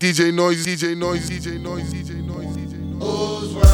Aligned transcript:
DJ 0.00 0.32
Noise, 0.32 0.64
DJ 0.64 0.96
Noise, 0.96 1.28
DJ 1.28 1.60
Noise, 1.60 1.92
DJ 1.92 2.24
Noise, 2.24 2.56
DJ 2.56 2.72
Noise. 2.98 3.69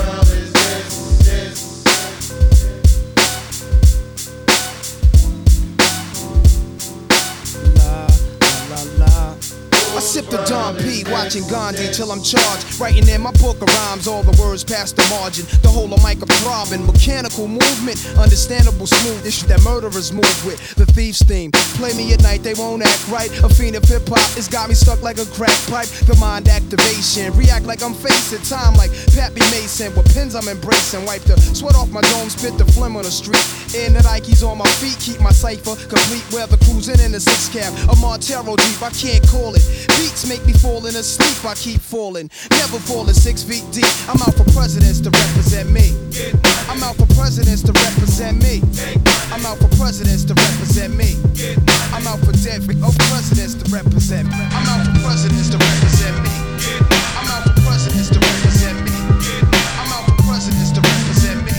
Sip 10.16 10.30
the 10.32 10.40
Don 10.48 10.74
P, 10.80 11.04
watching 11.12 11.46
Gandhi 11.46 11.92
till 11.92 12.10
I'm 12.10 12.22
charged. 12.22 12.80
Writing 12.80 13.06
in 13.06 13.20
my 13.20 13.32
book 13.32 13.60
of 13.60 13.68
rhymes, 13.68 14.08
all 14.08 14.22
the 14.22 14.32
words 14.40 14.64
past 14.64 14.96
the 14.96 15.04
margin. 15.12 15.44
The 15.60 15.68
whole 15.68 15.92
of 15.92 16.00
mic 16.00 16.22
of 16.24 16.30
throbbing, 16.40 16.86
mechanical 16.86 17.46
movement, 17.46 18.00
understandable 18.16 18.86
smooth. 18.86 19.26
Issue 19.26 19.46
that 19.48 19.60
murderers 19.60 20.12
move 20.12 20.38
with. 20.46 20.56
The 20.76 20.86
thief's 20.86 21.20
theme. 21.20 21.50
Play 21.76 21.92
me 21.92 22.14
at 22.14 22.22
night, 22.22 22.42
they 22.42 22.54
won't 22.54 22.80
act 22.80 23.04
right. 23.12 23.28
A 23.44 23.48
fiend 23.52 23.76
of 23.76 23.84
hip 23.84 24.08
hop, 24.08 24.24
it's 24.40 24.48
got 24.48 24.70
me 24.70 24.74
stuck 24.74 25.02
like 25.02 25.18
a 25.18 25.26
crack 25.36 25.58
pipe. 25.68 25.88
The 26.08 26.16
mind 26.16 26.48
activation, 26.48 27.36
react 27.36 27.66
like 27.66 27.82
I'm 27.82 27.92
facing 27.92 28.40
time 28.40 28.72
like 28.80 28.96
Pappy 29.12 29.44
Mason. 29.52 29.92
With 29.92 30.08
pins 30.14 30.34
I'm 30.34 30.48
embracing, 30.48 31.04
wipe 31.04 31.28
the 31.28 31.36
sweat 31.36 31.76
off 31.76 31.90
my 31.90 32.00
dome, 32.00 32.30
spit 32.30 32.56
the 32.56 32.64
phlegm 32.64 32.96
on 32.96 33.04
the 33.04 33.12
street. 33.12 33.44
In 33.76 33.92
the 33.92 34.00
Nikes 34.00 34.40
on 34.40 34.56
my 34.56 34.70
feet, 34.80 34.96
keep 34.96 35.20
my 35.20 35.32
cipher 35.32 35.76
complete. 35.92 36.24
Weather 36.32 36.56
cruising 36.64 37.04
in 37.04 37.12
the 37.12 37.20
six 37.20 37.52
cab, 37.52 37.76
a 37.92 37.94
Montero 38.00 38.56
deep, 38.56 38.80
I 38.80 38.88
can't 38.96 39.20
call 39.28 39.52
it. 39.52 39.66
Beats 40.06 40.28
make 40.28 40.46
me 40.46 40.52
falling 40.52 40.94
asleep, 40.94 41.34
I 41.44 41.56
keep 41.58 41.80
falling. 41.80 42.30
Never 42.62 42.78
falling 42.78 43.12
six 43.12 43.42
feet 43.42 43.66
deep. 43.74 43.90
I'm 44.06 44.22
out 44.22 44.38
for 44.38 44.46
presidents 44.54 45.00
to 45.02 45.10
represent 45.10 45.66
me. 45.68 45.98
I'm 46.70 46.78
out 46.86 46.94
for 46.94 47.10
presidents 47.18 47.62
to 47.66 47.72
represent 47.74 48.38
me. 48.38 48.62
I'm 49.34 49.42
out 49.42 49.58
for 49.58 49.66
presidents 49.74 50.22
to 50.30 50.34
represent 50.38 50.94
me. 50.94 51.18
I'm 51.90 52.06
out 52.06 52.22
for 52.22 52.30
dead 52.38 52.62
oh, 52.86 52.94
presidents 53.10 53.58
to 53.58 53.66
represent 53.74 54.30
me. 54.30 54.46
I'm 54.54 54.70
out 54.70 54.86
for 54.86 54.94
presidents 55.02 55.50
to 55.50 55.58
represent 55.58 56.14
me. 56.22 56.30
I'm 57.18 57.26
out 57.26 57.42
for 57.42 57.58
presidents 57.66 58.06
to 58.14 58.22
represent 58.22 58.78
me. 58.86 58.94
I'm 59.74 59.90
out 59.90 60.06
for 60.06 60.14
presidents 60.22 60.70
to 60.70 60.80
represent 60.86 61.38
me. 61.42 61.58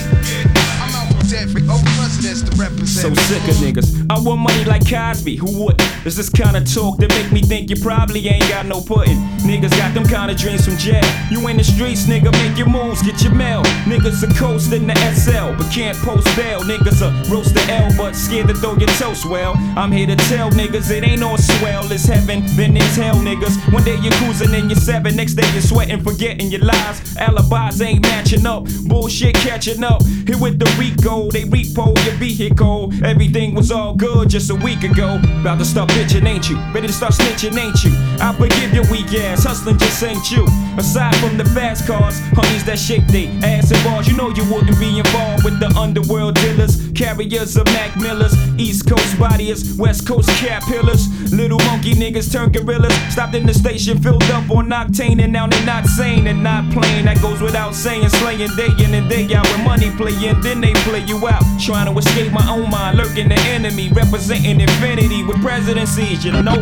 I'm 0.79 0.95
out 0.95 1.11
for 1.19 1.27
dead 1.27 1.51
oh, 1.67 1.83
presidents 1.99 2.47
to 2.47 2.51
represent 2.55 3.11
So 3.11 3.23
sick 3.27 3.43
of 3.43 3.59
niggas. 3.59 3.91
I 4.07 4.15
want 4.23 4.39
money 4.39 4.56
like 4.67 4.87
Cosby, 4.89 5.37
who 5.37 5.63
would? 5.63 5.75
It's 6.05 6.15
this 6.15 6.29
kind 6.29 6.57
of 6.57 6.71
talk 6.71 6.97
that 6.97 7.09
make 7.09 7.31
me 7.31 7.41
think 7.41 7.69
you 7.69 7.75
probably 7.77 8.27
ain't 8.27 8.47
got 8.49 8.65
no 8.65 8.81
pudding. 8.81 9.17
Niggas 9.47 9.71
got 9.71 9.93
them 9.93 10.05
kind 10.05 10.29
of 10.29 10.37
dreams 10.37 10.65
from 10.65 10.77
jail. 10.77 11.03
You 11.31 11.47
in 11.47 11.57
the 11.57 11.63
streets, 11.63 12.05
nigga, 12.05 12.31
make 12.33 12.57
your 12.57 12.69
moves, 12.69 13.01
get 13.01 13.21
your 13.23 13.33
mail. 13.33 13.63
Niggas 13.85 14.23
are 14.23 14.33
coasting 14.35 14.85
the 14.87 14.95
SL, 15.15 15.55
but 15.57 15.71
can't 15.71 15.97
post 15.97 16.27
bail. 16.35 16.61
Niggas 16.61 17.01
are 17.01 17.13
roast 17.31 17.53
the 17.53 17.63
L, 17.71 17.91
but 17.97 18.15
scared 18.15 18.47
to 18.49 18.53
throw 18.53 18.75
your 18.75 18.89
toast. 18.99 19.25
Well, 19.25 19.53
I'm 19.77 19.91
here 19.91 20.07
to 20.07 20.15
tell 20.27 20.51
niggas 20.51 20.91
it 20.91 21.07
ain't 21.07 21.23
all 21.23 21.37
swell. 21.37 21.89
It's 21.91 22.05
heaven, 22.05 22.43
then 22.55 22.75
it's 22.75 22.95
hell, 22.95 23.15
niggas. 23.15 23.71
One 23.71 23.83
day 23.83 23.97
you're 24.01 24.13
cruising 24.13 24.53
in 24.53 24.69
your 24.69 24.79
seven, 24.79 25.15
next 25.15 25.35
day 25.35 25.49
you're 25.53 25.61
sweating, 25.61 26.03
forgetting 26.03 26.51
your 26.51 26.61
lies. 26.61 27.15
Alibis 27.17 27.81
ain't 27.81 28.01
matching 28.01 28.45
up, 28.45 28.65
bullshit 28.85 29.35
catching 29.35 29.83
up. 29.83 30.05
Here 30.05 30.37
with 30.37 30.59
the 30.59 30.69
Rico, 30.77 31.31
they 31.31 31.43
repo 31.43 31.95
your 32.05 32.15
vehicle. 32.15 32.91
Everything 33.03 33.55
was 33.55 33.71
all 33.71 33.95
good 33.95 34.29
just 34.29 34.49
a 34.49 34.56
week 34.63 34.83
ago. 34.83 35.19
About 35.41 35.59
to 35.59 35.65
start 35.65 35.89
bitching, 35.89 36.25
ain't 36.25 36.49
you? 36.49 36.57
Ready 36.73 36.87
to 36.87 36.93
start 36.93 37.13
snitching, 37.13 37.57
ain't 37.57 37.83
you? 37.83 37.91
I 38.19 38.33
forgive 38.33 38.73
your 38.73 38.85
weak 38.91 39.13
ass, 39.13 39.43
hustling 39.43 39.77
just 39.77 40.01
ain't 40.03 40.31
you. 40.31 40.45
Aside 40.77 41.15
from 41.17 41.37
the 41.37 41.45
fast 41.45 41.87
cars, 41.87 42.19
honeys 42.33 42.63
that 42.65 42.79
shake 42.79 43.05
they 43.07 43.27
ass 43.43 43.71
and 43.71 43.83
balls, 43.83 44.07
you 44.07 44.15
know 44.15 44.29
you 44.29 44.43
wouldn't 44.51 44.79
be 44.79 44.99
involved 44.99 45.43
with 45.43 45.59
the 45.59 45.67
underworld 45.77 46.35
dealers, 46.35 46.89
carriers 46.95 47.57
of 47.57 47.65
Mac 47.67 47.95
Millers, 47.97 48.35
East 48.59 48.87
Coast 48.87 49.19
bodyers, 49.19 49.77
West 49.77 50.07
Coast 50.07 50.29
cap 50.37 50.63
pillars. 50.63 51.07
Little 51.33 51.59
monkey 51.59 51.93
niggas 51.93 52.31
turn 52.31 52.51
gorillas. 52.51 52.93
Stopped 53.11 53.35
in 53.35 53.45
the 53.45 53.53
station, 53.53 54.01
filled 54.01 54.23
up 54.31 54.49
on 54.49 54.69
octane, 54.69 55.21
and 55.21 55.33
now 55.33 55.47
they're 55.47 55.65
not 55.65 55.85
sane 55.85 56.27
and 56.27 56.43
not 56.43 56.71
playing. 56.71 57.05
That 57.05 57.21
goes 57.21 57.41
without 57.41 57.75
saying, 57.75 58.09
slaying 58.09 58.55
day 58.55 58.69
in 58.83 58.93
and 58.93 59.09
day 59.09 59.33
out 59.35 59.47
with 59.47 59.63
money 59.63 59.91
playing, 59.91 60.41
then 60.41 60.61
they 60.61 60.73
play 60.87 61.03
you 61.05 61.27
out. 61.27 61.43
Trying 61.59 61.91
to 61.91 61.97
escape 61.99 62.31
my 62.31 62.47
own 62.49 62.69
mind, 62.69 62.97
lurking 62.97 63.29
the 63.29 63.39
enemy, 63.51 63.89
representing 63.91 64.46
infinity 64.55 65.23
with 65.23 65.41
presidencies, 65.41 66.23
you 66.23 66.31
know. 66.31 66.55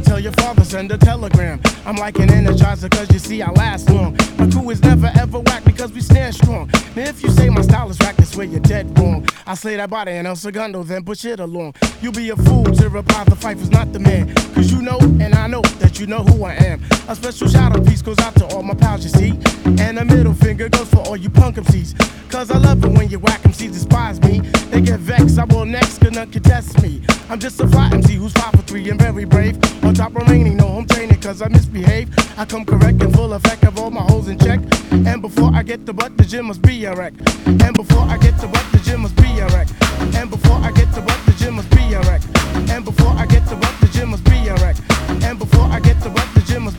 Tell 0.00 0.20
your 0.20 0.32
father, 0.32 0.64
send 0.64 0.90
a 0.92 0.98
telegram. 0.98 1.60
I'm 1.84 1.96
like 1.96 2.18
an 2.18 2.28
energizer 2.28 2.90
cause 2.90 3.10
you 3.12 3.18
see 3.18 3.42
I 3.42 3.50
last 3.52 3.88
long. 3.90 4.16
My 4.38 4.48
crew 4.50 4.70
is 4.70 4.82
never 4.82 5.10
ever 5.18 5.40
whack 5.40 5.64
because 5.64 5.92
we 5.92 6.00
stand 6.00 6.34
strong. 6.34 6.70
Now 6.96 7.02
if 7.02 7.22
you 7.22 7.30
say 7.30 7.48
my 7.48 7.62
style 7.62 7.90
is 7.90 7.98
whack, 7.98 8.16
that's 8.16 8.36
where 8.36 8.46
you're 8.46 8.60
dead 8.60 8.98
wrong. 8.98 9.26
I 9.46 9.54
slay 9.54 9.76
that 9.76 9.90
body 9.90 10.12
in 10.12 10.26
El 10.26 10.36
Segundo, 10.36 10.82
then 10.82 11.04
push 11.04 11.24
it 11.24 11.40
along. 11.40 11.74
You'll 12.00 12.12
be 12.12 12.30
a 12.30 12.36
fool 12.36 12.64
to 12.64 12.88
reply 12.88 13.24
the 13.24 13.36
fight 13.36 13.58
not 13.70 13.92
the 13.92 13.98
man. 13.98 14.34
Cause 14.54 14.72
you 14.72 14.82
know, 14.82 14.98
and 15.00 15.34
I 15.34 15.46
know 15.46 15.62
that 15.78 15.98
you 16.00 16.06
know 16.06 16.22
who 16.24 16.44
I 16.44 16.54
am. 16.54 16.82
A 17.08 17.14
special 17.14 17.48
shout 17.48 17.76
out 17.76 17.86
piece 17.86 18.02
goes 18.02 18.18
out 18.18 18.34
to 18.36 18.46
all 18.46 18.62
my 18.62 18.74
pals, 18.74 19.04
you 19.04 19.10
see. 19.10 19.30
And 19.82 19.98
a 19.98 20.04
middle 20.04 20.34
finger 20.34 20.68
goes 20.68 20.88
for 20.88 20.98
all 20.98 21.16
you 21.16 21.30
punk 21.30 21.56
MCs. 21.56 21.94
Cause 22.30 22.50
I 22.50 22.58
love 22.58 22.84
it 22.84 22.92
when 22.92 23.08
you 23.08 23.18
whack 23.18 23.42
MCs 23.42 23.72
despise 23.72 24.20
me. 24.22 24.40
They 24.70 24.80
get 24.80 25.00
vexed, 25.00 25.36
I 25.38 25.44
will 25.44 25.64
next, 25.64 25.98
cause 25.98 26.12
none 26.12 26.30
can 26.30 26.42
test 26.42 26.80
me. 26.80 27.02
I'm 27.28 27.40
just 27.40 27.60
a 27.60 27.66
fly 27.66 27.90
MC 27.92 28.14
who's 28.14 28.32
five 28.32 28.52
for 28.52 28.62
three 28.62 28.88
and 28.88 29.00
very 29.00 29.24
brave. 29.24 29.58
On 29.84 29.92
top 29.92 30.14
remaining, 30.14 30.56
no 30.56 30.68
home 30.68 30.86
training, 30.86 31.20
cause 31.20 31.42
I 31.42 31.48
misbehave. 31.48 32.08
I 32.38 32.44
come 32.44 32.64
correct 32.64 33.02
and 33.02 33.12
full 33.12 33.32
effect 33.32 33.64
of 33.64 33.78
all 33.78 33.90
my 33.90 34.02
holes 34.02 34.28
in 34.28 34.38
check. 34.38 34.60
And 34.92 35.20
before 35.22 35.50
I 35.52 35.64
get 35.64 35.86
the 35.86 35.92
butt, 35.92 36.16
the 36.16 36.24
gym 36.24 36.46
must 36.46 36.62
be 36.62 36.84
a 36.84 36.94
wreck. 36.94 37.14
And 37.46 37.74
before 37.74 38.02
I 38.02 38.16
get 38.18 38.38
the 38.38 38.46
butt, 38.46 38.64
the 38.70 38.78
gym 38.78 39.00
must 39.00 39.16
be 39.16 39.40
a 39.40 39.46
wreck. 39.48 39.68
And 40.14 40.30
before 40.30 40.58
I 40.58 40.70
get 40.70 40.92
the 40.94 41.00
butt, 41.00 41.18
the 41.26 41.32
gym 41.32 41.56
must 41.56 41.70
be 41.70 41.92
a 41.92 42.00
wreck. 42.02 42.22
And 42.70 42.84
before 42.84 43.12
I 43.12 43.26
get 43.26 43.44
the 43.46 43.56
butt, 43.56 43.74
the 43.80 43.88
gym 43.88 44.10
must 44.10 44.24
be 44.24 44.48
a 44.48 44.54
wreck. 44.56 44.76
And 45.24 45.38
before 45.38 45.64
I 45.64 45.80
get 45.80 46.00
the 46.00 46.10
butt, 46.10 46.28
the 46.34 46.42
gym 46.42 46.62
must 46.64 46.78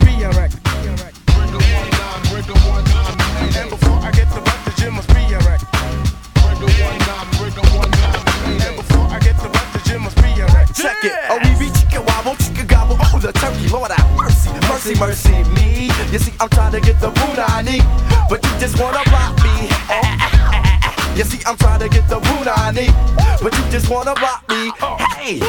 mercy, 14.82 15.00
mercy, 15.00 15.44
me. 15.54 15.90
You 16.12 16.18
see, 16.18 16.34
I'm 16.40 16.50
trying 16.50 16.72
to 16.72 16.82
get 16.82 17.00
the 17.00 17.12
food 17.12 17.38
I 17.38 17.62
need, 17.62 17.84
but 18.30 18.44
you 18.44 18.50
just 18.60 18.80
wanna 18.80 19.04
block 19.10 19.38
me. 19.44 19.70
You 21.16 21.24
see, 21.24 21.40
I'm 21.46 21.58
trying 21.58 21.80
to 21.82 21.90
get 21.90 22.08
the 22.10 22.20
food 22.20 22.48
I 22.48 22.72
need, 22.72 22.94
but 23.44 23.54
you 23.54 23.64
just 23.70 23.90
wanna 23.90 24.16
block 24.16 24.44
me. 24.50 24.72
Hey, 25.22 25.40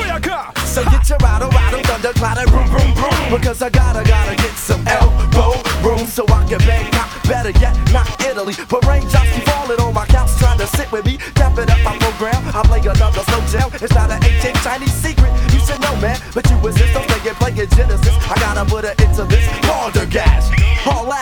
so 0.67 0.85
get 0.85 1.09
your 1.09 1.19
rattle, 1.19 1.49
rattle, 1.49 1.81
thunder, 1.81 2.13
clatter, 2.13 2.45
boom, 2.51 2.69
boom, 2.69 2.93
boom. 2.95 3.39
Because 3.39 3.63
I 3.63 3.71
gotta, 3.71 4.05
gotta 4.05 4.37
get 4.37 4.53
some 4.53 4.85
elbow 4.87 5.57
room 5.81 6.07
so 6.07 6.25
I 6.29 6.45
can 6.47 6.59
bang 6.69 6.93
out. 6.95 7.09
Better 7.25 7.57
yet, 7.61 7.73
not 7.93 8.09
Italy, 8.21 8.55
but 8.69 8.85
raindrops 8.85 9.33
keep 9.33 9.45
falling 9.45 9.81
on 9.81 9.95
my 9.95 10.05
couch, 10.07 10.31
trying 10.37 10.59
to 10.59 10.67
sit 10.67 10.93
with 10.93 11.07
me, 11.07 11.17
dapping 11.41 11.71
up 11.71 11.81
my 11.85 11.97
program. 11.99 12.43
I 12.55 12.63
play 12.67 12.81
another 12.81 13.23
slow 13.25 13.41
jam. 13.49 13.71
It's 13.81 13.95
not 13.95 14.11
an 14.11 14.23
ancient 14.25 14.57
Chinese 14.57 14.93
secret. 14.93 15.33
You 15.63 15.69
should 15.69 15.81
know, 15.81 15.95
man, 16.01 16.19
but 16.35 16.51
you 16.51 16.57
resist. 16.59 16.93
Don't 16.93 17.07
play 17.07 17.31
it, 17.31 17.37
play 17.37 17.53
it 17.53 17.71
Genesis. 17.71 18.15
I 18.29 18.35
gotta 18.41 18.69
put 18.69 18.85
it 18.85 19.01
into 19.01 19.23
this 19.25 19.47
Baldergast. 19.63 20.51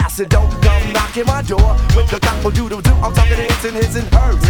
acid, 0.01 0.31
don't 0.31 0.51
come 0.63 0.93
knocking 0.95 1.27
my 1.27 1.43
door 1.43 1.77
with 1.95 2.09
the 2.09 2.19
gospel 2.21 2.51
doodle 2.51 2.81
doo. 2.81 2.95
I'm 3.03 3.13
talking 3.13 3.37
his 3.37 3.65
and 3.67 3.77
his 3.77 3.97
and 3.97 4.09
hers. 4.15 4.41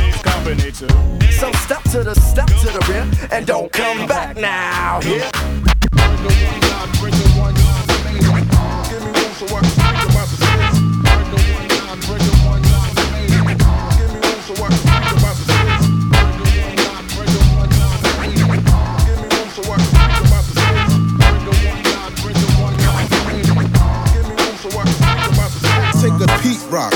So 1.35 1.51
step 1.53 1.83
to 1.91 2.05
the 2.05 2.15
step 2.15 2.47
to 2.47 2.67
the 2.67 2.87
rear 2.89 3.11
and 3.33 3.45
don't 3.47 3.73
come 3.73 4.07
back 4.07 4.37
now. 4.37 5.01
Yeah. 5.03 5.31
Rock. 26.71 26.95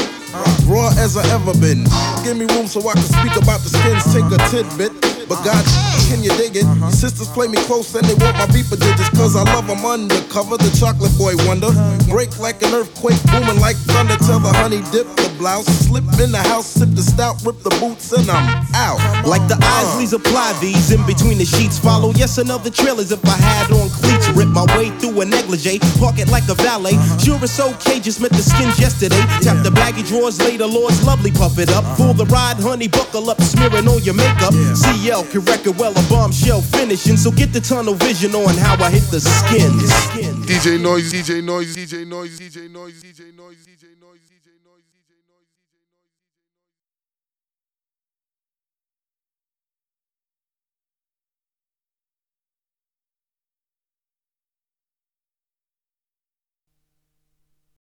Raw 0.67 0.89
as 0.99 1.17
I 1.17 1.27
ever 1.35 1.53
been. 1.59 1.85
Give 2.23 2.39
me 2.39 2.47
room 2.55 2.67
so 2.67 2.81
I 2.89 2.95
can 2.95 3.03
speak 3.03 3.35
about 3.37 3.61
the 3.61 3.71
skins. 3.75 4.07
Take 4.15 4.27
a 4.31 4.39
tidbit. 4.51 4.95
But 5.29 5.43
God, 5.43 5.65
can 6.07 6.23
you 6.23 6.31
dig 6.37 6.55
it? 6.55 6.67
Sisters 6.93 7.29
play 7.29 7.49
me 7.49 7.59
close 7.67 7.95
and 7.95 8.07
they 8.07 8.15
want 8.15 8.39
my 8.39 8.47
beeper 8.47 8.79
digits. 8.79 9.11
Love 9.55 9.69
them 9.69 9.85
undercover. 9.87 10.57
The 10.57 10.71
chocolate 10.79 11.15
boy 11.19 11.35
wonder. 11.47 11.71
Break 12.11 12.39
like 12.39 12.63
an 12.63 12.75
earthquake, 12.75 13.21
booming 13.31 13.61
like 13.61 13.77
thunder. 13.91 14.17
Tell 14.27 14.41
the 14.41 14.53
honey 14.53 14.83
dip 14.91 15.07
the 15.19 15.31
blouse. 15.39 15.67
Slip 15.87 16.05
in 16.19 16.33
the 16.33 16.43
house, 16.51 16.67
sip 16.67 16.91
the 16.95 17.03
stout, 17.03 17.39
rip 17.45 17.63
the 17.63 17.71
boots, 17.79 18.13
and 18.13 18.29
I'm 18.31 18.67
out. 18.75 18.99
Like 19.27 19.47
the 19.47 19.59
Isleys 19.61 20.13
uh. 20.13 20.19
apply 20.19 20.57
these 20.61 20.91
in 20.91 21.05
between 21.07 21.39
the 21.39 21.45
sheets. 21.45 21.79
Follow 21.79 22.11
yes 22.15 22.39
another 22.39 22.71
trail 22.71 22.95
trailers 22.95 23.13
if 23.13 23.25
I 23.25 23.37
had 23.37 23.73
on 23.73 23.89
cleats. 23.91 24.29
Rip 24.37 24.49
my 24.49 24.65
way 24.77 24.91
through 24.99 25.21
a 25.21 25.25
negligee, 25.25 25.79
park 25.99 26.19
it 26.19 26.29
like 26.29 26.49
a 26.49 26.55
valet. 26.55 26.95
Uh-huh. 26.95 27.19
Sure 27.19 27.39
it's 27.43 27.59
okay, 27.59 27.99
just 27.99 28.21
met 28.21 28.31
the 28.31 28.43
skins 28.43 28.79
yesterday. 28.79 29.21
Tap 29.41 29.63
the 29.65 29.71
baggy 29.71 30.03
drawers 30.03 30.39
later, 30.39 30.67
Lord's 30.67 31.03
lovely, 31.05 31.31
puff 31.31 31.59
it 31.59 31.71
up. 31.71 31.85
Uh-huh. 31.85 32.13
For 32.13 32.15
the 32.15 32.27
ride, 32.27 32.59
honey, 32.59 32.89
buckle 32.89 33.31
up, 33.31 33.41
smearing 33.41 33.89
on 33.89 34.03
your 34.03 34.15
makeup. 34.15 34.53
CL 34.77 35.25
can 35.33 35.43
it 35.43 35.77
well, 35.79 35.93
a 35.93 36.03
bombshell 36.09 36.61
finishing. 36.61 37.17
So 37.17 37.31
get 37.31 37.53
the 37.53 37.61
tunnel 37.61 37.95
vision 37.95 38.35
on 38.35 38.55
how 38.57 38.75
I 38.83 38.91
hit 38.91 39.05
the 39.11 39.21
skins. 39.49 40.47
DJ 40.47 40.81
Noise, 40.81 41.13
DJ 41.13 41.43
Noise, 41.43 41.75
DJ 41.77 42.07
Noise, 42.07 42.39
DJ 42.39 42.71
Noise, 42.71 43.03
DJ 43.03 43.37
Noise, 43.37 43.67
DJ 43.67 43.85
Noise. 44.01 44.04